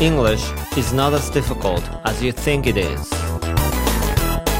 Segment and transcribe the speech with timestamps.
[0.00, 3.10] English is not as difficult as you think it is.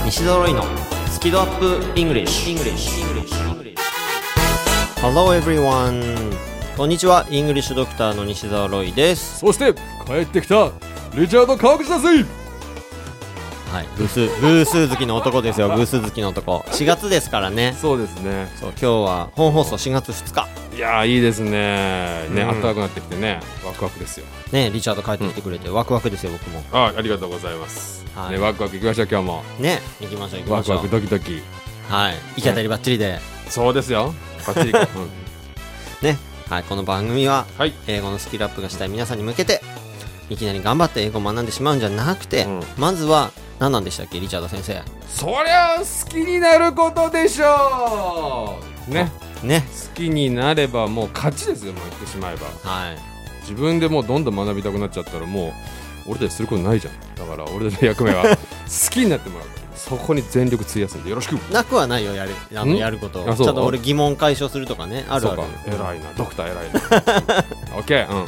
[0.04, 0.64] 西澤ロイの
[1.12, 2.91] スキドアップ English, English.
[5.01, 6.03] Hello everyone.
[6.76, 7.25] こんにちは。
[7.30, 9.39] イングリッシュドクターの西澤ロイです。
[9.39, 9.75] そして
[10.05, 10.73] 帰ってきた
[11.14, 12.25] リチャード川口だぜ。
[13.70, 13.86] はい。
[13.96, 15.68] 偶数偶数好きの男ですよ。
[15.68, 16.64] 偶数好きの男。
[16.66, 17.77] 4月ですからね。
[17.80, 18.50] そうですね。
[18.57, 22.29] そう今日は本放送4月2日いやーいいですね。
[22.31, 22.63] ね、うん。
[22.63, 23.41] 暖かくなってきてね。
[23.67, 24.27] ワクワクですよ。
[24.53, 26.63] ねリチャード帰ってきてくれて、ワクワクですよ僕も。
[26.71, 28.31] あありがとうございます、はい。
[28.35, 29.43] ねワクワクいきましょう今日も。
[29.59, 30.77] ね行きましょう行きましょう。
[30.77, 31.43] ワクワクドキドキ。
[31.89, 32.14] はい。
[32.36, 33.19] 行き当たりばっちりで。
[33.48, 34.14] そうですよ。
[34.46, 36.16] バッチリ、 うん、ね。
[36.48, 37.74] はいこの番組ははい。
[37.88, 39.60] 英語のスキルアップがしたい皆さんに向けて
[40.30, 42.62] いきなり頑張って英語を学んでしまうんじゃなくて、うん。
[42.77, 44.80] まずは何なんでしたっけリチャード先生。
[45.08, 48.95] そりゃ好きになることでしょう。
[48.95, 49.10] ね
[49.42, 49.65] ね。
[49.91, 52.47] 好きになればもう勝ちですよもう言ってしまえば。
[52.70, 52.97] はい。
[53.42, 55.48] 自分でもうどんどん学びたくなっちゃったらも
[56.06, 56.95] う俺たちすることないじゃん。
[57.14, 58.36] だから俺たちの役目は 好
[58.91, 59.48] きになってもらう。
[59.78, 61.17] そこに全力費やすんでよ。
[61.17, 61.34] ろしく。
[61.53, 62.33] なくはないよやる。
[62.55, 62.77] あのん？
[62.77, 63.20] やること。
[63.20, 63.47] あそう。
[63.47, 65.42] ちゃんと俺疑問解消するとかねあるある。
[65.42, 65.84] そうか。
[65.84, 67.78] 偉いなドクター偉いな。
[67.78, 68.27] オッケーうん。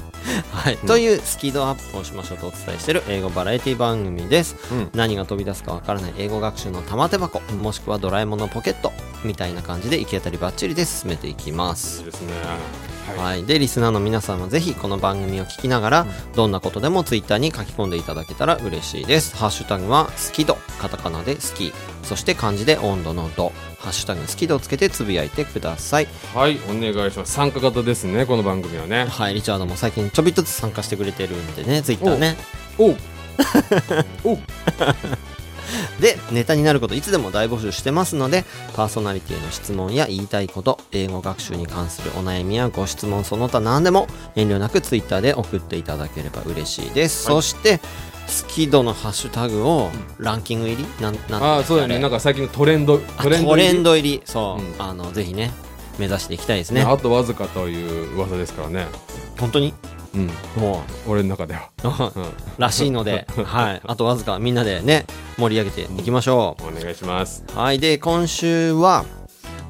[0.52, 4.90] はい、というスキドアップをしましょうとお伝えしている英語バラエティ番組です、うん。
[4.94, 8.92] 何が飛び出すかわからない英語学習の玉手箱もしくはドラえもんのポケット
[9.24, 12.02] みたいな感じで行き当たりばっちりで進めていきまいす。
[12.02, 12.32] いですね。
[13.16, 19.36] ははい、でリスナーの皆さんもぜひこの番組を聞きながら、どんなことでもツイッターに書き込んでいただけたら嬉しいです。
[19.36, 23.52] ハッシュタグは好き度カタカナで好きそして漢字で温度の度。
[23.78, 26.08] ハッシュタグ好き度をつけてつぶやいてください。
[26.34, 26.60] はい。
[26.68, 27.32] お願いします。
[27.32, 29.06] 参加型ですねこの番組はね。
[29.06, 29.34] はい。
[29.34, 32.36] リチャードも最近ちょびっとずつ参加してくれてるんでねツイッターね。
[32.78, 32.96] おう。
[34.24, 34.38] おう
[36.00, 47.42] でネタになることいつでも大募集してますのでパーソナリティへの質問や言いたいこと英語学習に関するお悩みやご質問その他何でも遠慮なくツイッターで送っていただければ嬉しいです、はい。
[47.42, 50.86] そして好き度のハッシュタグをランキング入り？
[51.02, 51.98] なんなんああそうだよね。
[51.98, 54.22] なんかか最近のトレンドトレンドトレンドド入り。
[54.24, 54.74] そう、うん。
[54.78, 55.50] あのぜひね
[55.98, 56.84] 目指していきたいですね。
[56.84, 58.86] ねあとわずかという噂ですからね。
[59.38, 59.74] 本当に？
[60.14, 60.26] うん。
[60.56, 61.88] も俺の中では、う
[62.18, 62.26] うん、
[62.58, 65.06] らしいので、はい、あとわずかみんなでね
[65.38, 67.44] 盛り上げていきましょう、お願いします。
[67.54, 69.04] はい、で今週は、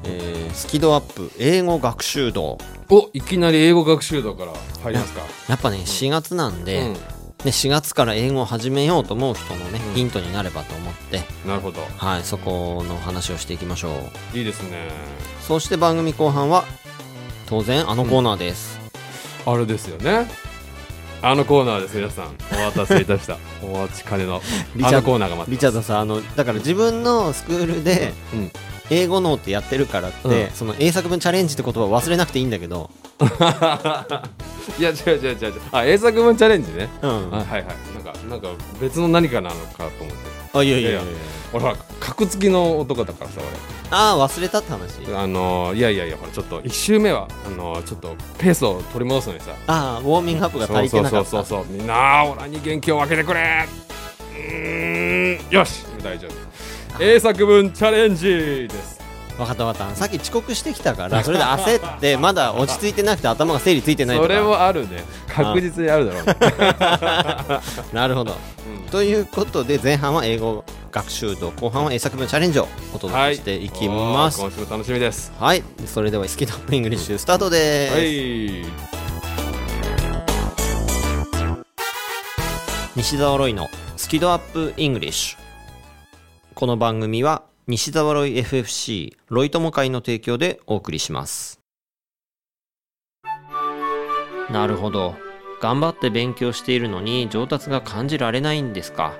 [0.03, 2.57] えースキドアップ英語学習度
[2.89, 4.51] おいきなり英語学習度から
[4.83, 5.21] 入りますか。
[5.47, 6.93] やっぱね4月なんで、うん。
[6.93, 6.99] ね
[7.45, 11.81] 4月から英語を始めようと思う人のね、うんヒントになればと思って、なるほど。
[11.97, 13.89] はい、そこの話をしていきましょ
[14.33, 14.37] う。
[14.37, 14.89] いいですね。
[15.41, 16.65] そして番組後半は
[17.47, 18.70] 当然あのコーナーです、
[19.45, 20.27] あれですよね。
[21.23, 22.25] あのコーナーです皆さん。
[22.51, 23.37] お待たせいたした。
[23.61, 24.41] お待ちかねの。
[24.75, 28.51] リチャードあのコーナーが待ってリチャードさんあのだから自分のスクールでうん。
[28.89, 30.51] 英語脳ってやってるからって、うん。
[30.51, 32.89] その英作文チャレンジって言葉を忘れなくていいんだけど、
[34.77, 35.53] いや違う違う違う違う。
[35.71, 37.63] あ英作文チャレンジね、うん、はいはい。
[37.63, 38.49] なんかなんか
[38.81, 40.89] 別の何かなのかと思っていやいやいや。
[40.91, 41.01] いや
[41.53, 43.41] 俺ほら格付きの男だからさ
[43.89, 45.03] ああ忘れたって話？
[45.05, 49.53] 俺あのー、いやいやいやほらちょっと1周目はあのー、ちょっとペースを取り戻すのにさ。
[49.67, 51.29] ああウォーミングアップが足りてなかった。
[51.29, 53.67] そうそうそうそうみんなオラに元気を分けてくれ。
[54.33, 57.03] うーんよし大丈夫。
[57.03, 59.00] 英作文チャレンジです
[59.41, 59.95] 分かった分かった。
[59.95, 64.27] さっき遅刻してきたからそれで焦ってまだ落ち着いてなくて頭が整理ついてないとか。
[64.27, 65.03] それもあるね。
[65.27, 66.35] 確実にあるだろうね、
[67.93, 68.35] なるほど。
[68.67, 68.89] うん。
[68.89, 74.41] ということで前半は英語学習度後半は英作文チャレンジをお届けしていきます。
[74.41, 75.31] おー今週も楽しみです。
[75.39, 78.65] はい、それではスキドアップイングリッシュスタートです、はい。
[82.95, 85.39] 西澤ロイのスキドアップイングリッシュ。
[86.53, 91.59] この番組は西澤ロイ FFC ロイ友会の提供でお送りします。
[94.49, 95.15] なるほど。
[95.61, 99.13] 頑張って勉強しているのに上達が感じられないんですか。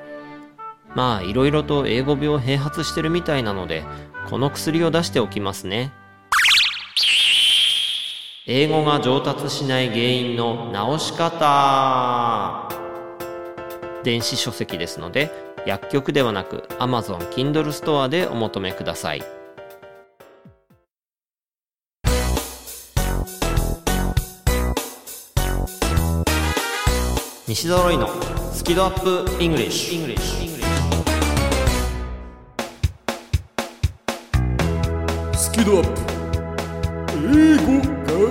[0.96, 3.86] まあいろいろと英語病併発してるみたいなので
[4.28, 5.94] この薬を出しておきますね。
[8.48, 12.68] 英語が上達しない原因の直し方。
[14.04, 19.24] 電子書籍ですので薬局ではなく Amazon Kindle ストアでお求めください。
[27.48, 28.08] 西ドロイの
[28.54, 30.18] スキドアップイングリッシュ。
[35.36, 36.02] スキドアップ。
[37.34, 37.78] 英語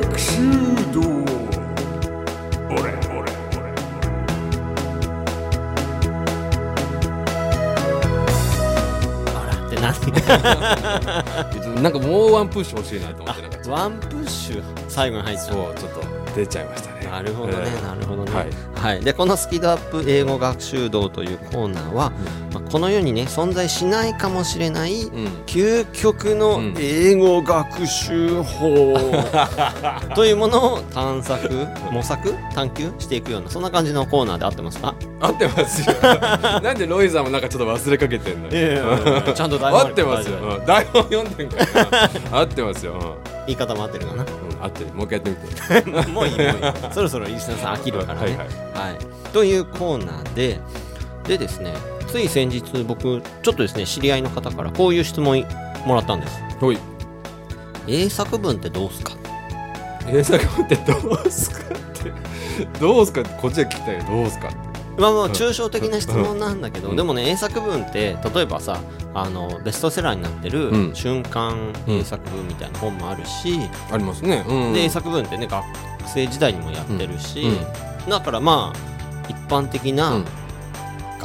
[0.01, 0.41] 学習
[0.93, 1.01] 度
[11.83, 13.71] なんかもうワンプッシュ欲しいなと思ってなんか。
[13.71, 16.01] ワンプッシュ最後に入っちゃうそうちょっと
[16.37, 17.09] 出ちゃいましたね。
[17.11, 18.33] なるほどね、えーなるほどね。
[18.33, 18.45] は
[18.83, 19.01] はい。
[19.01, 22.11] い、でこのスキドアップ英語学習道というコーナーは、
[22.50, 25.27] まあ、この世にね存在しないかもしれないうん。
[25.47, 26.75] 究極のうん。
[26.79, 28.97] 英語学習法。
[30.15, 34.95] というものを探索模索探求していくようなそんな感じのコーナーで合ってますか？
[35.21, 35.97] 合ってますよ。
[36.63, 38.77] なんでロイさんもなんかちょっと忘れかけてんのいやいやい
[39.27, 40.37] やちゃんと台本合ってますよ。
[40.39, 40.67] うん。
[40.67, 41.85] 台本読んでんから。
[42.31, 42.93] な合ってますよ。
[42.93, 43.01] うん。
[43.47, 44.23] 言い方も合ってるかな？
[44.23, 44.29] うん。
[44.65, 44.91] 合ってる。
[44.95, 45.31] もう一回やって
[45.81, 46.07] みて。
[46.11, 46.55] もういいもういい
[46.93, 48.39] そろそろリスナーさん飽きるからね、はいは
[48.85, 48.95] はい。
[48.95, 48.97] い。
[49.33, 50.61] というコーナーで
[51.27, 51.75] でですね
[52.11, 55.45] つい先日僕ちょっとですね知り合いの方からこういう質問
[55.87, 56.41] もらったんです。
[56.59, 56.79] ほい。
[57.87, 59.13] 英作文ってどうすか？
[60.09, 62.13] 英作文ってどうすかって。
[62.79, 64.05] どうすかってこっちは聞きたいよ。
[64.05, 64.57] どうすかって。
[65.01, 66.97] まあまあ抽象的な質問なんだけど、うん。
[66.97, 68.81] でもね英作文って例えばさ
[69.15, 70.95] あのベストセラーになってるうん。
[70.95, 73.59] 瞬間英作文みたいな本もあるし、
[73.91, 74.45] ありますね。
[74.47, 74.73] うん。
[74.75, 75.65] で英作文ってね学
[76.07, 77.43] 生時代にもやってるし、
[78.05, 78.11] うん。
[78.11, 78.79] だからまあ
[79.29, 80.25] 一般的うなん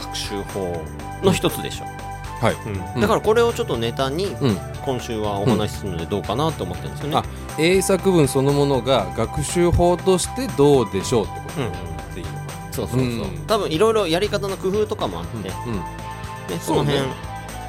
[0.07, 0.83] 学習法
[1.23, 1.85] の一つでしょ、
[2.41, 2.55] はい。
[2.93, 3.01] うん。
[3.01, 4.57] だからこれをちょっとネタにうん。
[4.85, 7.23] 今週はお話しするのでどうかなと思ってるんですよね、あ
[7.57, 11.61] 英作文そのものが学習法としてどうでしょうってこと。
[11.61, 11.71] うん
[12.13, 13.47] でいいのかそうそうそう、うん。
[13.47, 15.73] 多分いろいろやり方の工夫とかもあって、なうん。
[15.73, 15.81] ね、
[16.61, 17.05] その辺、や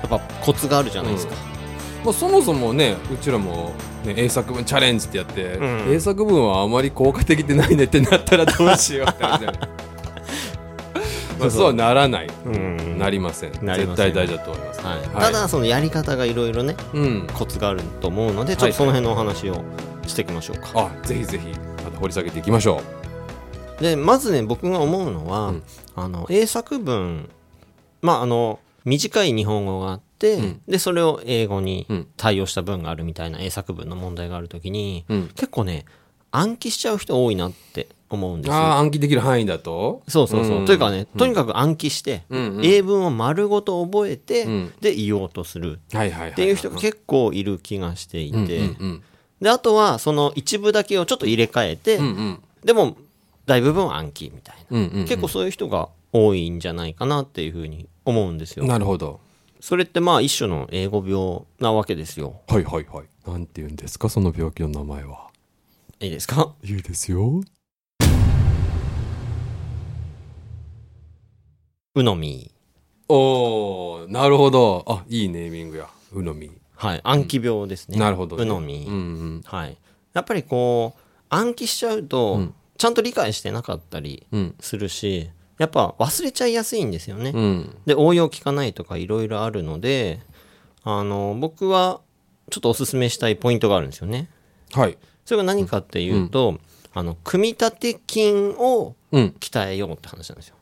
[0.04, 1.34] っぱコツがあるじゃないですか、
[2.04, 3.72] まあ、そもそもねうちらも、
[4.04, 5.94] ね、英作文チャレンジってやって、うん。
[5.94, 9.52] 英作文はあまり効果的でないねってなったらどうしようって話だ
[11.50, 12.98] そうはならない、うん。
[12.98, 13.52] なりません。
[13.52, 14.98] 絶対大事だと思います、はい。
[14.98, 15.08] はい。
[15.08, 17.26] ただそのやり方がいろいろねうん。
[17.32, 19.64] コツがあると思うのでちょっとその辺のお話を
[20.06, 21.48] していきましょうか、あぜひぜひ
[21.84, 22.80] また掘り下げていきましょ
[23.80, 25.62] でまずね僕が思うのは、うん。
[25.94, 27.28] あの英作文
[28.02, 30.60] まああの短い日本語があって、うん。
[30.68, 32.06] でそれを英語にうん。
[32.16, 35.84] 対応した文があるみたいな英作文の問題があるときに、う、うん、結構ね
[36.30, 38.54] 暗記しちゃう人多いなって思うんですよ。
[38.54, 40.02] ああ暗記できる範囲だと？
[40.06, 40.66] そうそうそう、うん。
[40.66, 42.64] というかねとにかく暗記して、うんうん。
[42.64, 44.72] 英文を丸ごと覚えて、うん。
[44.80, 45.80] で言おうとする。
[45.88, 48.60] っていう人が結構いる気がしていて、
[49.40, 52.42] であとはその一部だけをちょっと入れ替えて、うんうん。
[52.64, 52.96] でも
[53.46, 55.06] 大部分は暗記みたいな、うんうんうん。
[55.06, 58.64] 結構そういう人が多いんじゃないかなっていうふうに思うんですよ。
[58.66, 59.20] なるほど。
[59.60, 62.40] それってまあ一種の英語病なわけですよ。
[62.46, 63.28] はいはいはい。
[63.28, 65.26] なんて言うんですかその病気の名前は。
[65.98, 66.54] いいですか？
[66.62, 67.40] いいですよ
[71.96, 72.52] うのみ
[73.08, 74.84] おーなるほど。
[74.86, 75.88] あいいネーミングや。
[76.12, 78.96] うのみはい暗記病ですね、なるほど、ね、うのみ、うんう
[79.38, 79.42] ん。
[79.46, 79.78] はい。
[80.12, 81.00] やっぱりこう
[81.30, 82.54] 暗記しちゃうと、うん。
[82.76, 84.54] ちゃんと理解してなかったりうん。
[84.60, 87.76] するしやっぱ忘れちゃいやすいんですよね、うん。
[87.86, 90.20] で応用聞かないとかいろいろあるので
[90.84, 92.02] あの僕は
[92.50, 94.28] ちょっとおすすめしたいポイントがあるんですよね。
[94.72, 94.98] はい。
[95.24, 96.60] それが何かっていうと、
[96.92, 99.34] あの組み立て筋をうん。
[99.40, 100.56] 鍛えようって話なんですよ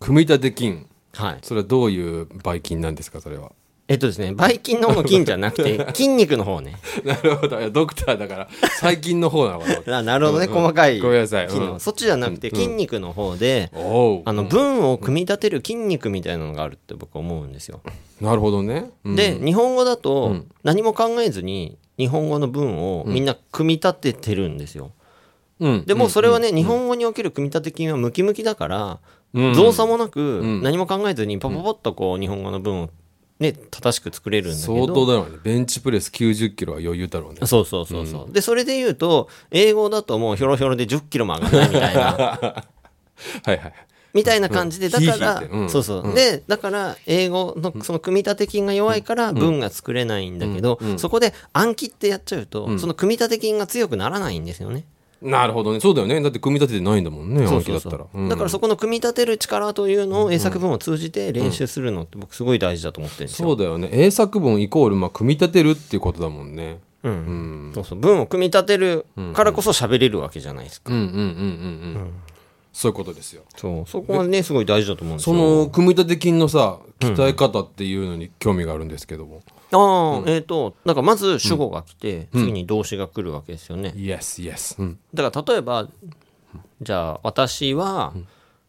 [0.00, 1.38] 組み立て筋はい。
[1.42, 3.52] それはどういうばい筋なんですかそれは？
[3.88, 6.76] えっとですねばい筋の方の筋じゃなくて 筋肉の方ね。
[7.04, 7.58] なるほど。
[7.58, 8.48] いやドクターだから
[8.78, 9.60] 最近の方なの。
[9.60, 11.46] かなあなるほどね、うんうん細かいごめんなさい。
[11.46, 11.80] うん。
[11.80, 17.80] そっちじゃなくてうん筋肉の方で、おおあの文を組み立てる筋肉みたいなのがあるって僕思うんですよ、
[18.20, 19.16] なるほどね、うん。
[19.16, 20.46] で日本語だとうん。
[20.62, 24.92] 何も考えずに日本語の文をみんな組み立ててるんですよ、
[25.58, 25.84] うん。
[25.84, 29.00] でもそれはね、日本語における組み立て筋はムキムキだから、
[29.34, 29.54] うん。
[29.54, 30.62] 動作もなくん。
[30.62, 32.90] 何も考えずにパパパッとこう日本語の文を
[33.38, 34.86] ね正しく作れるんだけど。
[34.86, 35.38] 相当だろうね。
[35.42, 37.46] ベンチプレス90キロは余裕だろうね。
[37.46, 42.02] そうそうそうそう、でそれで言うと英語だともうひょろひょろで1 0キロも上がらないみたいな。
[43.44, 43.72] はいはい。
[44.12, 46.14] みたいな感じで、うんだから、そうそう、うん。
[46.14, 50.90] でだから英語のその組み立て筋が弱いから文が作れないんだけど、うん。
[50.92, 50.98] うん。
[50.98, 52.78] そこで暗記ってやっちゃうと、ん。
[52.80, 54.84] その組み立て筋が強くならないんですよね。
[55.22, 55.80] なるほどね。
[55.80, 56.20] そうだよね。
[56.20, 58.06] だって組み立ててないんだもんね暗記だったら。
[58.12, 58.28] うん。
[58.28, 63.48] だからそこの組み立てる力というのを英作文を通じて練習するのって僕すごい大事だと思ってるんですよ。
[63.48, 63.90] そうだよね。
[63.92, 66.78] 英作文イコールまあ組み立てるっていうことだもんね。
[67.02, 67.12] うん。
[67.12, 67.14] う
[67.70, 67.72] ん。
[67.74, 70.92] そうそう文を組み立てるからこそ喋れるわけじゃないですか。
[70.92, 70.98] うん。
[70.98, 72.12] うんうんうんうん
[72.72, 73.42] そういうことですよ。
[73.56, 73.90] そう。
[73.90, 75.64] そこがねすごい大事だと思うんですそよ。
[75.64, 83.92] の組み立て筋のさ鍛え方っていうのに興味があるんですけどもああ、えっ、とだからまず主語が来て、次に動詞が来るわけですよね。
[83.96, 84.98] Yes yes うん。
[85.14, 85.88] だから例えば
[86.82, 88.12] じゃあ私は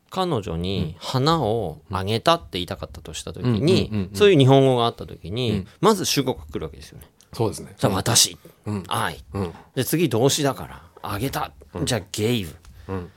[0.09, 7.07] 彼女に花をあげたって言いたかったとした時にそういう日本語があった時にまず主語が来るわけですよね。
[7.33, 7.73] そうですね。
[7.77, 8.83] じゃあ私、うん。
[8.87, 9.23] 愛。
[9.33, 9.53] うん。
[9.73, 11.53] で次動詞だからあげた、
[11.83, 12.53] じゃあ gave、
[12.89, 13.11] うん。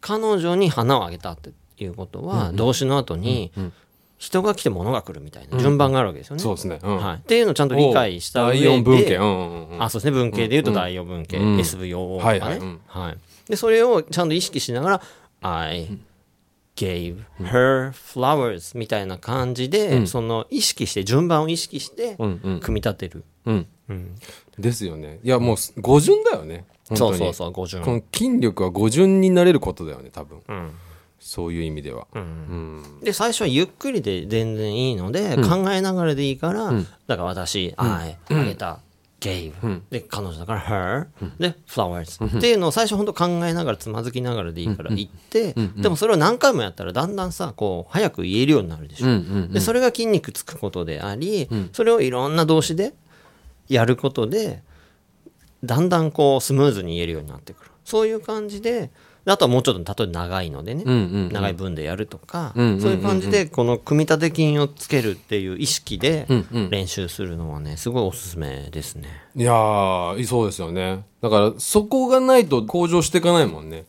[0.00, 3.52] 彼女に花をあげたっていうことは動詞の後に
[4.24, 6.42] 人が来て物が来るみたいな順番があるわけですよね。
[6.42, 6.78] そうですね。
[6.82, 6.96] うん。
[6.96, 9.82] はい、っていうのをちゃんと理解した上で第四文系うんうんうん。
[9.82, 10.12] あそうですね。
[10.12, 11.56] 文系でいうと第4文系、うん。
[11.58, 12.58] SVO とかね、はいはい。
[12.58, 12.80] うん。
[12.86, 13.18] はい。
[13.50, 15.02] でそれをちゃんと意識しながら
[15.42, 15.98] 「I
[16.76, 22.60] gave her flowers」みたいな感じで、その意識して順番を意識してうんうん。
[22.60, 23.66] 組み立てる、うん。
[24.58, 25.20] ですよね。
[25.22, 26.64] いやもう語順だよね。
[26.94, 27.82] そうそうそう語順。
[27.82, 30.40] この筋力は語順になれることだよね多分。
[30.48, 30.70] うん
[31.26, 32.06] そういう意味では。
[32.14, 33.00] うん。
[33.02, 36.70] で最初はゆっくりで全然いいので、考えながらでいいから、
[37.06, 38.80] だから私「I」あげた
[39.20, 41.06] 「gave、で彼女だから「her、
[41.38, 49.12] で「flowers、っていうのを最初本当考えながらつまずきながらでいいから言って、でもそれを何回もやったらだんだんさこう早く言えるようになるでしょ、うん。
[49.12, 49.16] う
[49.48, 49.50] ん。
[49.50, 52.92] でそれが筋肉つくことであり、それをいろんな動詞で
[53.66, 54.62] やることで
[55.64, 57.70] だんだんこうスムーズに言えるようになってくる。
[57.82, 58.90] そういう感じでで
[59.26, 62.80] あとはもうちょっと例えば長いのでね、うんうん長い文でやるとか、うんうんうんうん。
[62.82, 66.70] そういう感じでこの組み立て筋をつけるっていう意識でうんうん。
[66.70, 69.08] 練習するのはねすごいおすすめですね。
[69.36, 71.04] いやーそうですよね。
[71.22, 73.86] だからそこがないと向上していかないもんね、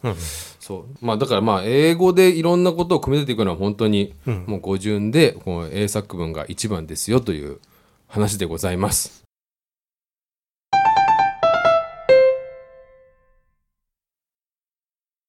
[0.60, 1.06] そう。
[1.06, 4.13] まあだからまあ英語でいろんなことを組み立てていくのは本当に
[4.46, 7.60] もう語順でこの英作文が一番ですよという
[8.08, 9.25] 話でございます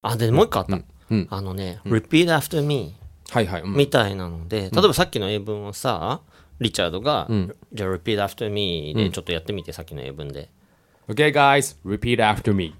[0.02, 0.78] あでもう一個あった、
[1.10, 2.94] うんあのね、repeat after me
[3.30, 3.74] はいはい、うん。
[3.74, 6.20] みたいなので、例えばさっきの英文をさ
[6.60, 7.28] リチャードが、
[7.72, 10.48] じゃあ repeat after me でちょっとやってみて、さっきの英文で。
[11.08, 12.74] Okay guys repeat after me.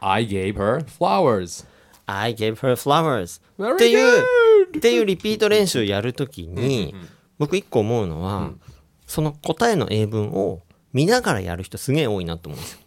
[0.00, 1.66] I gave her flowers.
[2.06, 4.22] I gave her flowers Very っていう
[4.76, 6.94] っていうリピート練習やるときに、
[7.38, 8.52] 僕一個思うのは、
[9.06, 10.62] その答えの英文を
[10.92, 12.78] 見ながらやる人すげえ多いなと思うんですよ。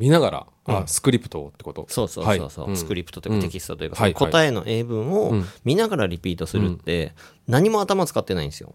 [0.00, 1.84] うんうんうんうん見ながら、あスクリプトってこと？
[1.88, 2.76] そうそうそうそう、はい。
[2.76, 4.14] スクリプトというかテキストというか、はい。
[4.16, 7.12] その答えの英文を見ながらリピートするって、
[7.46, 8.74] 何も頭使ってないんですよ。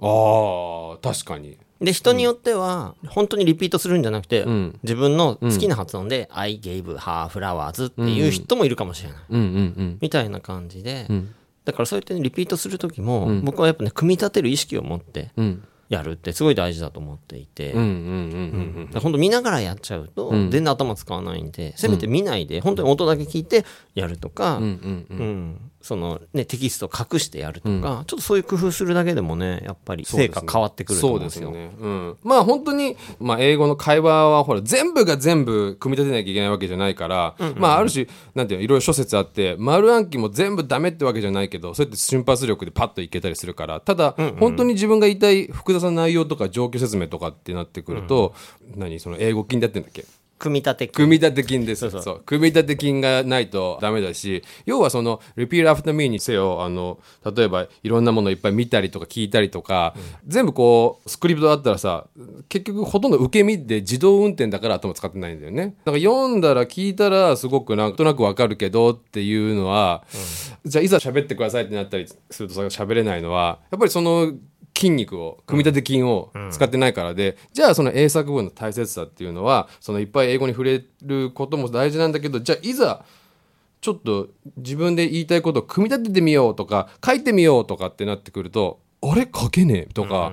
[0.00, 1.58] ああ確かに。
[1.82, 4.78] で人によっては本当にリピートするんじゃなくて、ん。
[4.82, 9.40] 自分の好きな発音で「I gave her flowers」っていう人もいるかもしれない、うん。
[9.40, 9.46] うん。
[9.46, 9.98] うん。
[10.00, 11.34] みたいな感じで、ん。
[11.66, 23.64] だからそうやってねリピートする時も、僕はやっぱね組み立てる意識を持ってうんやるってすごい大事だと思っていて、うんうんうんうんだから本当見ながらやっちゃうと全然頭使わないんで、せめて見ないで本当に音だけ聞いて
[23.94, 31.48] やるとか、うんそのね、テキストを隠してやるとか、ちょっとそういう工夫するだけでもねやっぱり成果変わってくると思うんですよ。
[31.48, 31.76] そうですね。
[31.80, 32.16] うん。
[32.22, 48.34] まあ本当に、まあ英語の会話はほら全部が全部組み立てなきゃいけないわけじゃないから、まあある種、なんていうの、いろいろ諸説あって、丸暗記も全部ダメってわけじゃないけど、そうやって瞬発力でパッといけたりするから、ただ、本当に自分が言いたい複雑な内容とか状況説明とかってなってくると、
[48.76, 50.04] 何、その英語筋だってんだっけ？
[50.38, 51.90] 組み立て組み立て筋です。
[51.90, 52.22] そうそう。
[52.24, 56.98] 組み立て筋がないとダメだし要はその「repeat after me」にせよあの
[57.36, 59.94] 例えばいろんなものをいっぱい見たりとか聞いたりとか、
[60.26, 62.06] 全部こうスクリプトあったらさ
[62.48, 65.74] 結局ほとんど受け身で自動運転だから頭使ってないんだよね。
[65.84, 70.04] だから読んだら聞いたらすごくなんとなくわかるけどっていうのは、
[70.64, 74.32] じゃあいざ喋ってくださいってなったりするとさ喋れないのはやっぱりその
[74.78, 83.04] 筋肉を組み立て筋を使ってないからで、じゃあその英作文の大切さっていうのはそのいっぱい英語に触れることも大事なんだけどじゃあいざ
[83.80, 89.28] ちょっと自分で言いたいことを組み立ててみようとか書いてみようとかってなってくるとあれ？
[89.34, 90.32] 書けねえとか、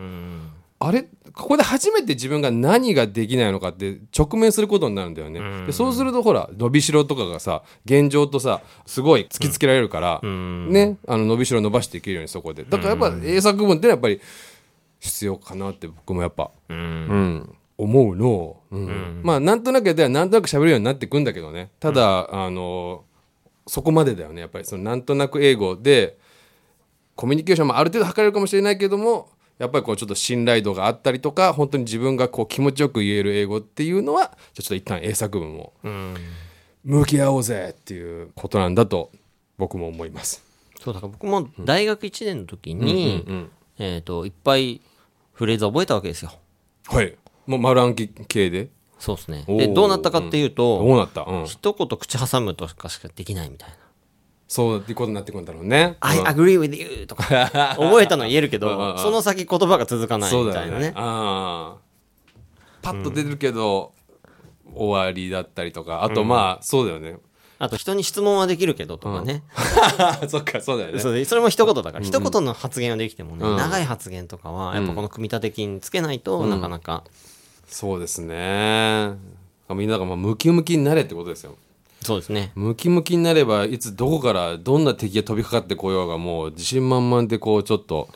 [0.79, 1.07] あれ？
[1.35, 5.65] ここで初めて自分が何ができないのかって直面することになるんだよね。
[5.65, 12.63] でそうするとほら伸びしろとかがさ現状とさすごい突きつけられるから、ねあの伸びしろ伸ばしていけるようにそこで。
[12.63, 14.21] だからやっぱ英作文ってやっぱり
[14.99, 17.55] 必要かなって僕もやっぱ、うん。
[17.77, 19.21] 思うの、うん。
[19.21, 21.69] まあなんとなくではなんとなく喋るようになってくんだけどね。
[21.79, 23.03] ただ、あの
[23.67, 24.41] そこまでだよね。
[24.41, 26.17] やっぱりそのなんとなく英語で
[27.15, 35.73] コミュニケーションもある程度図れるかもしれないけどもやっぱりこうちょっと信頼度があったりとか本当に自分がこう気持ちよく言える英語っていうのはじゃあちょっと一旦英作文を
[36.83, 39.11] 向き合おうぜっていうことなんだと
[39.57, 40.43] 僕も思います。
[40.79, 44.81] そうだから僕も大学1年の時に、うんうんえー、といっぱい
[45.33, 46.33] フレーズ覚えたわけですよ。
[46.87, 47.15] はい
[47.47, 48.69] もう丸暗記系で？
[48.99, 49.45] そうですね。
[49.47, 53.75] でどうなったかっていうと、どうなった、うん、一言口挟むとかしかできないみたいな。
[54.47, 55.97] そうってことになってくるんだろうね。
[55.99, 56.27] I うん。
[56.27, 57.23] agree with you とか。
[57.77, 58.95] 覚えたのは言えるけうんうんうん。
[58.95, 60.93] どその先言葉が続かないみたいなね。
[60.95, 61.85] ああ。
[62.81, 63.93] パッと出てるけど、
[64.75, 66.03] 終わりだったりとか。
[66.03, 67.17] あとまあ、そうだよね。
[67.57, 69.43] あと人に質問はできるけどとかね。
[70.27, 71.25] そっかそうだよね。
[71.25, 73.57] それも一言だから、一言の発言はできてもね、うん。
[73.57, 77.03] 長い発言とかはやっぱこの組み立て筋つけないとなかなか、
[77.67, 79.13] そうですね。
[79.69, 81.55] みんながまあムキムキになれってことですよ
[82.05, 82.51] そうですね。
[82.53, 88.09] ムキムキになればいつどこからどんな敵が飛びかかってこようがもう自信満々でこうちょっと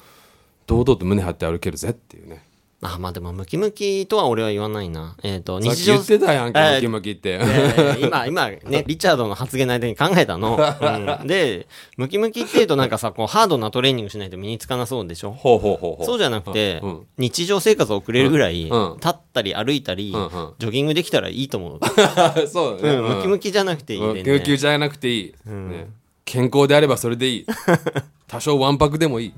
[0.68, 2.44] 堂々と胸張って歩けるぜっていうね
[2.82, 5.18] あ、まあでも、ムキムキとは俺は言わないな。
[5.22, 7.32] えっ、と、さっき日常言ってたやんけ、えームキムキって。
[7.32, 10.58] えー今、今ね、 リチャードの発言の間に考えたの。
[10.58, 11.68] うんで、
[11.98, 15.32] ムキムキって言うとなんかさ、こう、ハードなトレーニングしないと身につかなそうでしょ？
[15.32, 16.06] ほうほうほう。
[16.06, 21.80] そうじゃなくて、うんうん日常生活を送れるぐらい、うん立ったり歩いたり、うんうんジョギングできたらいいと思う。
[22.48, 22.96] そうだね。
[22.96, 24.20] うん、ムキムキじゃなくていいうんね。
[24.20, 25.34] ムキムキじゃなくていい。
[25.46, 25.90] ね
[26.30, 27.46] 健康であればそれでいい。
[28.30, 29.34] 多少わんぱくでもいい。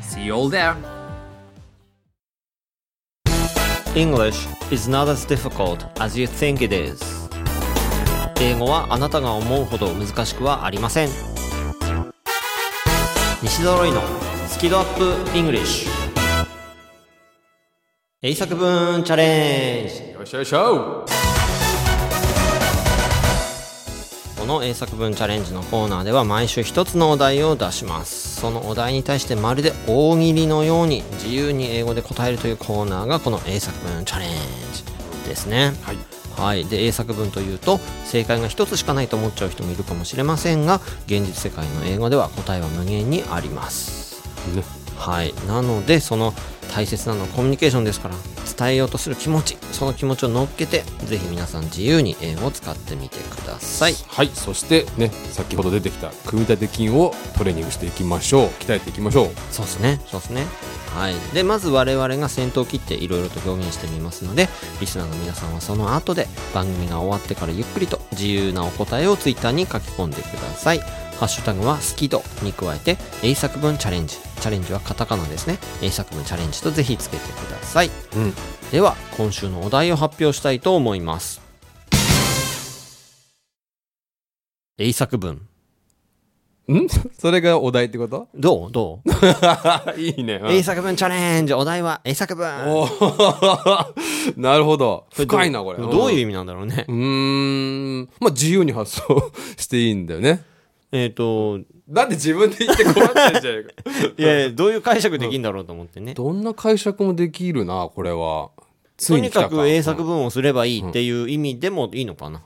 [0.01, 0.75] See you all there.
[3.95, 6.99] English is not as difficult as you think it is.
[8.41, 11.09] 英語はあなたが思うほど難しくはありません。
[13.43, 14.01] 西揃いの
[14.49, 15.89] スキドアップ English
[18.23, 21.05] 英作文チャレンジよいしょよいしょ
[24.43, 28.41] この英作文チャレンジのコーナーでは毎週一つのお題を出します。
[28.41, 34.29] そのお題に対してまるで大喜利のように自由に英語で答えるというコーナーがこの英作文チャレン
[34.73, 35.75] ジですね。
[35.83, 35.97] はい。
[36.37, 44.29] はい、で英作文というと正解が一つしかないと思っちゃう人もいるかもしれませんが現実世界の英語では答えは無限にあります。
[44.57, 44.65] ね。
[44.99, 45.33] はい。
[45.47, 46.35] なのでその
[46.75, 48.17] 大切なのはコミュニケーションですから。
[48.17, 53.95] 伝えようとする気持ちその気持ちを乗っけてぜひ皆さん自由に英語を使ってみてください。
[54.09, 58.49] はいそしてね先ほど出てきた組み立て筋をトレーニングしていきましょう。
[58.61, 59.31] 鍛えていきましょう。
[59.51, 60.01] そうですね。
[60.07, 60.47] そうですね。
[60.95, 61.15] はい。
[61.33, 64.49] でまず我々が先頭を切っていろいろと表現してみますので
[64.81, 70.81] リスナーの皆さんはその後で番組が終わってからゆっくりと自由なお答えをツイッターに書き込んでください
[71.19, 74.17] ハッシュタグは好き度に加えて英作文チャレンジ。
[74.17, 75.59] チャレンジはカタカナですね。
[75.81, 77.91] 英作文チャレンジとぜひつけてください。
[78.17, 78.33] うん。
[78.73, 81.41] では今週のお題を発表したいと思います。
[84.79, 85.43] 英作文。
[86.73, 86.89] ん？
[87.19, 88.29] それがお題ってこと？
[88.35, 88.73] どう？
[88.73, 89.11] どう？
[90.01, 90.51] いいね、うん。
[90.53, 91.55] 英作文チャレンジ。
[91.55, 92.49] お題は英作文。
[94.37, 95.07] なるほど。
[95.13, 95.79] 深いなこれ。
[95.79, 96.85] どういう意味味なんだろうね。
[96.89, 98.09] うーん。
[98.19, 100.45] まあ自由に発想していいんだよね
[100.93, 103.73] えっ、とだって自分で言って困ってんじゃないか。
[104.19, 106.15] いやいやどういう解釈できるんだろうと思ってね。
[106.15, 108.51] どんな解釈もできるなこれは。
[108.97, 112.43] つとにかく英作文をすればいいっていう意味でもいいのかな。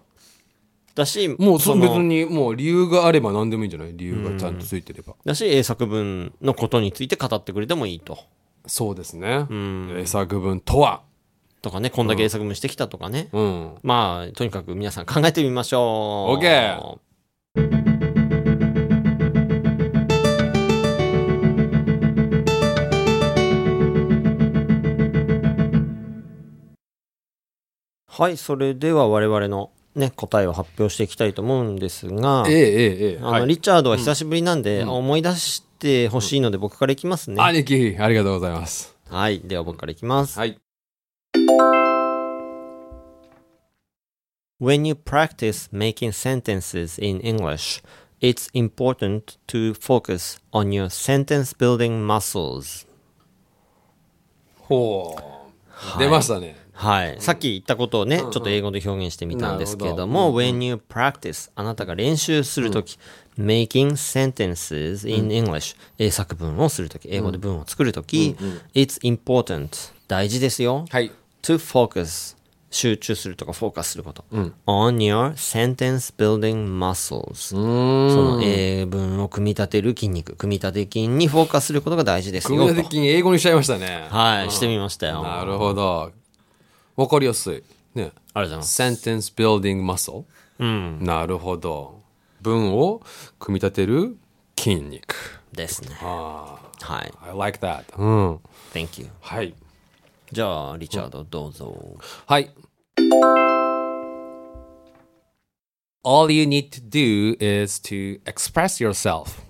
[0.95, 3.93] だし、もうその別にもう理由があれば何でもいいんじゃない？
[3.95, 8.19] 理由がちゃんとついてれば、だし、英作文のことについて語ってくれてもいいと。
[8.67, 9.47] そうですね。
[9.51, 9.95] ん。
[9.99, 11.03] 英作文とは。
[11.61, 13.29] とかね、こんだけ英作文してきたとかね。
[13.33, 13.75] うん。
[13.83, 16.43] まあ、とにかく皆さん考えてみましょう。
[16.43, 17.86] OK
[28.19, 33.47] はい、それでは我々のね、答えを発表していきたいと思うんですが、ええええええあの、はい。
[33.47, 37.43] リチャードは久しぶりなんで、思い出してほしいので僕からいきますね。
[37.43, 38.97] 兄貴ありがとうございます。
[39.11, 40.39] はい、では僕からいきます。
[40.39, 40.59] はい。
[44.59, 47.85] When you practice making sentences in English,
[48.23, 52.87] it's important to focus on your sentence building muscles.
[54.57, 55.17] ほ
[55.97, 57.17] う、出ましたねはい。
[57.21, 62.99] さっき言ったことをね、ちょっと英語で表現してみたんですけれども、when you practice あなたが練習するとき、
[63.39, 68.37] making sentences in English 英作文をするとき、英語で文を作るとき、
[68.75, 70.85] it's important 大事ですよ。
[70.91, 71.11] はい。
[71.43, 72.37] to focus
[72.71, 74.25] 集中するとかフォーカスすること。
[74.67, 82.59] on your sentence building muscles その英文を組み立てる筋肉、組み立て筋にフォーカスすることが大事ですよ。
[82.59, 84.09] 組み立て筋英語にしちゃいましたね。
[84.11, 85.23] はい、してみましたよ。
[85.23, 86.13] なるほど
[86.97, 87.63] わかりやすい
[87.95, 88.83] ねありがとうございます。
[88.83, 90.25] sentence building muscle
[90.59, 91.05] うん。
[91.05, 92.01] なるほど
[92.41, 93.03] 文を
[93.39, 94.17] 組み立てる
[94.59, 95.97] 筋肉ですね。
[96.01, 97.13] あはい。
[97.23, 98.05] あ I like that う
[98.35, 98.41] ん
[98.73, 99.09] Thank you.
[99.21, 99.55] はい
[100.33, 101.97] じゃあ、リチャード、どうぞ。
[102.27, 102.51] はい
[106.03, 109.41] All you need to do is to express yourself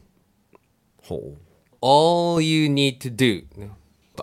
[1.02, 1.36] ほ
[1.80, 3.70] all you need to do ね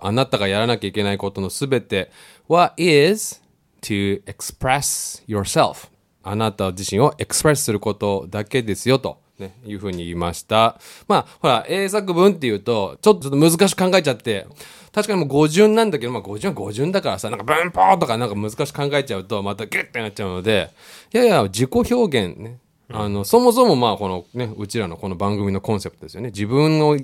[0.01, 2.11] あなたがやらなきゃいけないことのすべて
[2.53, 3.41] は is
[3.81, 5.89] to express yourself?
[6.23, 10.79] あなた自身をエクスプレスすることだけですよと、ね、いうふうに言いました。
[11.07, 14.47] まあほら英作文っていうとちょっと難しく考えちゃって
[14.93, 20.69] 確かにもう語順なんだけど、まあ、語順は語順だからさなんか文法とかなんか難しく考えちゃうとまたギュッてなっちゃうので
[21.13, 22.59] いやいや自己表現ね。
[22.89, 26.27] あのそもそもまあこのねうちらのこの番組のコンセプトですよね。
[26.27, 26.97] 自分を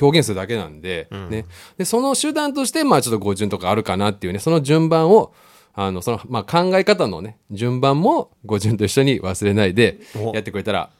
[0.00, 1.46] 表現するだけなんで,、ね、
[1.78, 5.32] でその手段としてまあちょっと語順とかあるかなっていうねその順番を
[5.74, 10.34] あのそのまあ考え方のね順番も語順と一緒に忘れないでお。
[10.34, 10.90] やってくれたら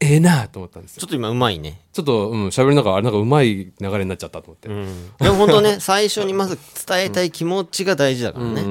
[0.00, 1.00] ええなと思ったんですよ。
[1.00, 1.80] ちょっと今うまいね。
[1.92, 8.62] ちょっとうん喋りながらあれなんかうまい流れになっちゃったと思って、でも本当ね、 最初にまず伝えたい気持ちが大事だからね。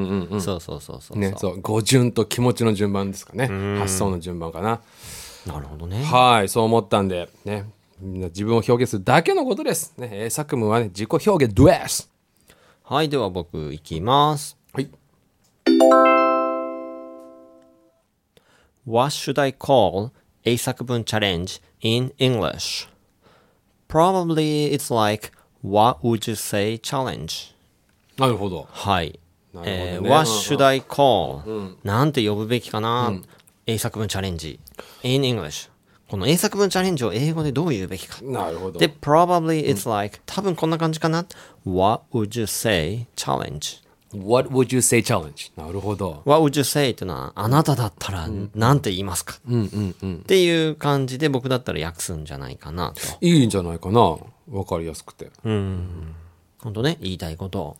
[0.41, 1.17] そうそうそうそう。
[1.17, 3.47] ね、そう語順と気持ちの順番ですかね。
[3.79, 4.81] 発想の順番かな。
[5.45, 6.03] なるほどね。
[6.03, 7.65] はいそう思ったんでね
[8.03, 12.13] 自分を表現するだけのことです、ね、英作文はね自己表現です
[12.85, 14.57] はい、では僕いきます。
[14.73, 14.89] はい。
[18.85, 20.11] What should I call
[20.43, 22.89] 英作文 challenge in English?
[23.87, 25.31] Probably it's like
[25.63, 27.55] What would you say challenge?
[28.17, 29.17] なるほどはい。
[29.53, 31.77] ねえー What should I call?
[31.85, 33.13] なんて呼ぶべきかな、
[33.65, 34.59] 英作文チャレンジ
[35.03, 35.69] in English
[36.13, 41.25] この英作文チャレンジを英語でどう言うべきかなるほどで probably it's like、多分こんな感じかな
[41.65, 43.81] ？What would you say challenge?
[44.13, 45.51] What would you say challenge?
[45.55, 46.21] なるほど。
[46.25, 53.99] What would you say っていうのはあなただったらなんて言いますか、っていう感じで僕だったら訳すんじゃないかなといいんじゃないかな。
[54.51, 55.31] わかりやすくて。
[55.41, 56.15] 本
[56.75, 57.77] 当ね言いたいことを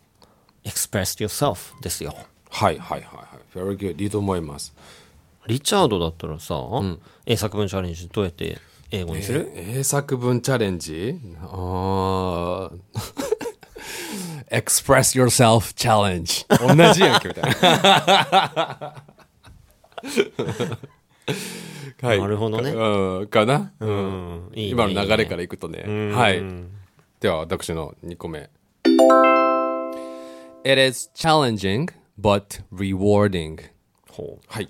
[0.63, 2.15] express yourself ですよ
[2.49, 3.27] はいはいはいは
[3.75, 3.75] い。
[3.75, 4.01] Very good.
[4.01, 4.73] いいと思います。
[5.47, 6.55] リチャードだったらさ、
[7.25, 8.57] 英作文チャレンジどうやって
[8.91, 11.19] 英語にする、英作文チャレンジ？
[11.41, 12.79] あー
[14.53, 16.45] Express yourself challenge.
[16.59, 18.95] 同じやんけみたいな。
[22.03, 22.19] はい。
[22.19, 26.11] なるほどねうん、かな、うんいいね今の流れからいくとね。
[26.13, 26.43] はい。
[27.19, 28.49] では、私の2個目。
[30.65, 33.59] It is challenging, but rewarding.
[34.11, 34.69] ほうはい。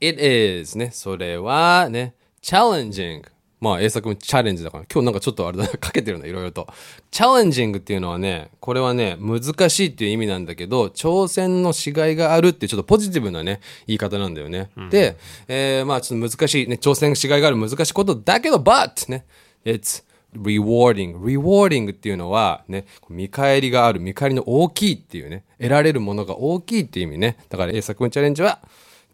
[0.00, 0.90] It is ね。
[0.92, 3.24] それはね、challenging。
[3.60, 6.68] まあ、英作文チャレンジだから、今日なんかちょっとあれだな、かけてるな、いろいろと。
[7.10, 14.70] challenging っていうのはね、これはね、難しいっていう意味なんだけど、挑戦のしがいがあるっていうちょっとポジティブなね、言い方なんだよね。
[14.90, 15.16] で、
[15.48, 19.24] えーまあちょっと難しい、ね、挑戦しがいがある難しいことだけど、but ね、
[19.64, 20.04] it's
[20.36, 21.16] rewarding。
[21.18, 27.38] rewarding っていうのはね、見返りがある、見返りの大きいっていうね、得られるものが大きいっていう意味ね。
[27.48, 28.60] だから英作文チャレンジは、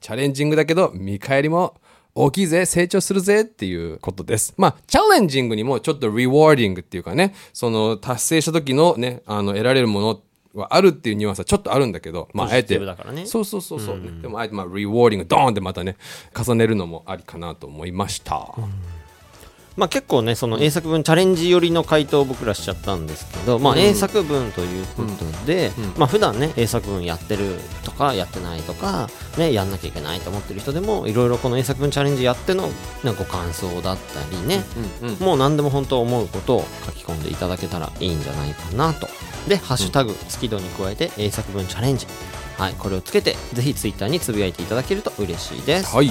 [0.01, 1.81] チャレンジングだけど、見返りも
[2.15, 4.55] 大きいぜ、成長するぜっていうことです。
[4.57, 10.21] まあ、チャレンジングにもちょっと rewarding っていうかね、その達成した時のね、あの、得られるもの
[10.55, 12.79] はあるっていうニュアンスはちょっとあるんだけど、まあ、あえて。
[13.13, 13.27] ね。
[13.27, 15.97] そうそうそうそう、ねでもあえてまあ rewarding ドーンってまたね
[16.37, 18.53] 重ねるのもありかなと思いました、
[19.81, 32.69] まあ結構ねその英作文チャレンジ寄りの回答を僕らしちゃったんですけど、まあ英作文ということで、まあ普段ね英作文やってるとかやってないとかねやんなきゃいけないと思ってる人でもいろいろこの英作文チャレンジやっての
[33.03, 34.63] なんかご感想だったりね、
[35.19, 39.09] もう何でも本当思うことを書き込んでいただけたらいいんじゃないかなと。
[39.49, 42.07] でハッシュタグ月度に加えて英作文チャレンジ。
[42.59, 45.97] はいこれをつけてぜひツイッターにつぶやいていただけると嬉しいです。
[45.97, 46.11] はい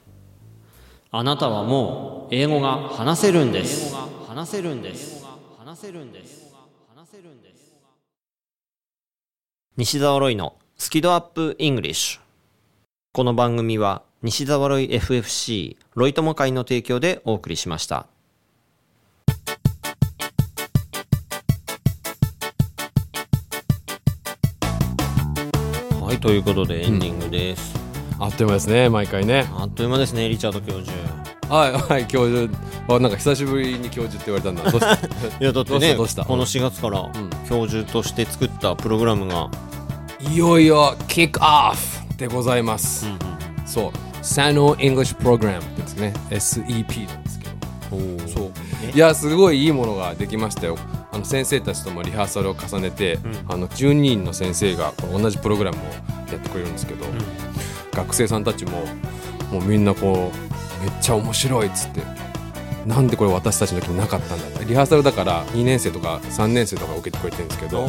[1.13, 3.93] あなたはもう英語が話せるんです
[4.29, 5.25] 話せるんです
[5.59, 6.53] 話せるんです
[6.95, 7.73] 話せるんです
[9.75, 12.21] 西澤ロイのスキドアップイングリッシュ
[13.11, 18.07] この番組は西澤ロイ FFC ロイ友会の提供でお送りしました。
[25.99, 27.90] はい、ということでエンディングです。
[28.23, 29.47] あっという間ですね毎回ね。
[29.57, 30.91] あっという間ですね、リチャード教授。
[31.49, 32.55] はいはい教授。
[32.87, 34.71] あなんか久しぶりに教授って言われたんだ。
[34.71, 34.93] どうした？
[35.41, 35.97] いや、だってどうしね、た？
[35.97, 36.23] どうした？
[36.25, 37.09] この4月から
[37.49, 39.49] 教授として作ったプログラムが、
[40.19, 43.07] いよいよキックオフでございます、
[43.65, 43.91] そう。
[44.21, 46.13] Sano English Program ですね。
[46.29, 48.27] SEP なんですけど。
[48.27, 48.51] そう。
[48.93, 50.77] いやすごいいいものができましたよ。
[51.11, 53.17] あの先生たちともリハーサルを重ねて、
[53.49, 55.81] あの12人の先生が同じプログラムを
[56.31, 57.05] やってくれるんですけど、
[57.91, 58.83] 学生さんたちも
[59.51, 62.01] もうみんなこうめっちゃ面白いっつって
[62.85, 64.65] なんでこれ私たちの時になかったんだって。
[64.65, 67.87] リハーサルだから2年生とか3年生とか受けてくれてるんですけど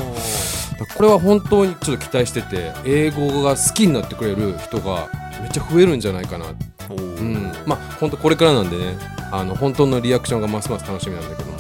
[0.96, 5.08] これは本当にちょっと期待してて英語が好きになってくれる人が
[5.40, 6.46] めっちゃ増えるんじゃないかな。
[6.90, 8.98] うん、まあ本当これからなんでね
[9.30, 11.58] あの本当のリアクションがますます楽しみなんだけども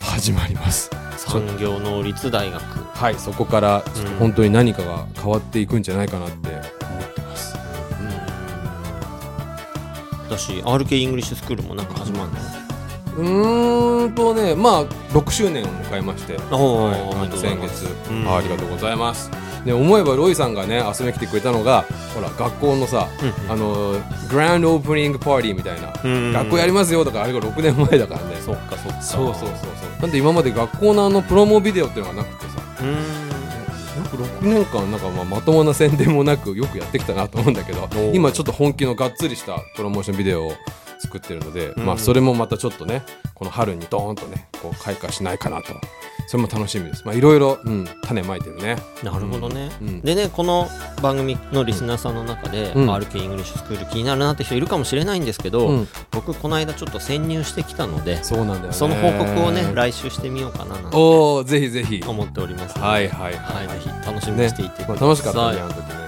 [0.00, 0.90] 始まります。
[1.16, 2.62] 産業能率大学。
[2.62, 3.82] はいそこから
[4.20, 6.83] 本当に何かが変わっていくんじゃないかなって
[10.36, 12.38] 私、RK イングリッシュスクールもなんか始まるの？
[13.16, 16.36] うーんとねまあ6周年を迎えまして
[17.38, 18.28] 先月、うん。
[18.28, 19.30] あありがとうございます。
[19.64, 23.08] で思えばロイさんがね遊びに来てくれたのがほら学校のさ、
[23.48, 23.94] あの
[24.28, 28.36] グランドオープニングパーティーみたいな、うん学校やりますよとかあれが6年前だからね。
[28.40, 29.00] そっかそっか。
[29.00, 29.66] そうそうそうそ
[29.98, 30.02] う。
[30.02, 32.60] なんで今まで学校のあのプロモビデオっていうのがなくてさ
[34.14, 40.52] 6年間なんかまあまともな宣伝もなくよくやってきたなと思うんだけどー今ちょっと本気のがっつりしたプロモーションビデオを
[40.98, 41.84] 作ってるので、ん。
[41.84, 43.02] まあそれもまたちょっとね
[43.34, 45.74] この春にドーンとねこう開花しないかなと
[46.26, 47.04] それも楽しみです。
[47.04, 48.76] まあいろいろうん種まいてるね。
[49.02, 50.68] なるほどね、うんでねこの
[51.02, 52.90] 番組のリスナーさんの中で、うん。
[52.90, 55.88] RK イングリッシュスクール気になるなって人いるかもしれないんですけど、うん。
[56.10, 58.72] 僕この間ちょっと潜入してきたのでそうなんだよね。
[58.72, 62.02] その報告をね来週してみようかななんておおぜひぜひ。
[62.06, 62.88] 思っておりますので。
[62.88, 63.64] はいはいは、はい。
[63.66, 66.03] いぜひ楽しみにしていてください、楽しかったねあの時ね、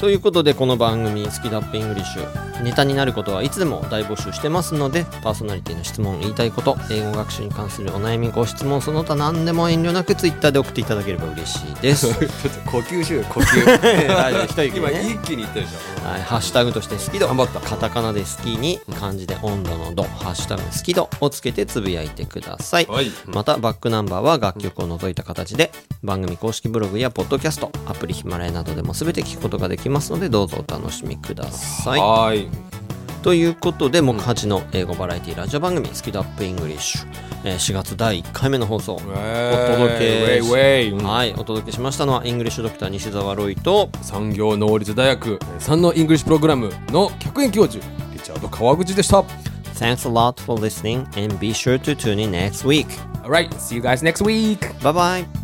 [0.00, 12.06] ということでこの番組「スキドアップイングリッシュ」ネタになることはいつでも大募集してますのでパーソナリティの質問言いたいこと英語学習に関するお悩みご質問その他何でも遠慮なくツイッターで送っていただければ嬉しいです。
[12.14, 13.28] ちょっと呼吸しようよ。
[13.28, 14.08] 呼吸。
[14.08, 17.26] 大丈夫一息今一気に言ったでしょはい、ハッシュタグとして好き度。
[17.26, 17.60] 頑張った。
[17.60, 20.04] カタカナで好きに漢字で温度の度。
[20.04, 23.10] ハッシュタグ好き度をつけてつぶやいてください、はい。
[23.26, 32.00] またバックナンバーは楽曲を除いた形で番組公式ブログやポッドキャストアプリヒマラヤなどでも全て聞くことができますのでどうぞお楽しみください。
[32.00, 32.48] はーい。
[33.22, 37.06] ということで木八の英語バラエティラジオ番組「スキ度UPイングリッシュ」
[37.44, 39.14] えー4月第1回目の放送お届
[39.98, 40.40] け
[41.02, 49.24] はいお届けしましたのはイングリッシュドクター西澤ロイと産業能率大学3のイングリッシュプログラムの客員教授リチャード川口でした。
[49.74, 52.86] Thanks a lot for listening and be sure to tune in next week.
[53.24, 54.58] Alright, see you guys next week!
[54.82, 54.92] Bye
[55.26, 55.43] bye